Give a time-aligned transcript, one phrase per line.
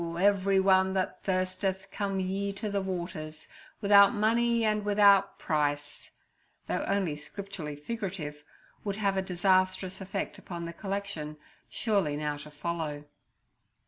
[0.19, 3.47] everyone that thirsteth, come ye to the waters,
[3.81, 6.09] without money and without price'
[6.65, 8.43] though only Scripturally figurative,
[8.83, 11.37] would have a disastrous effect upon the collection
[11.69, 13.03] surely now to follow.